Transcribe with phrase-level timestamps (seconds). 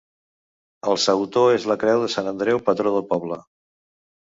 [0.91, 3.41] El sautor és la creu de Sant Andreu, patró del poble.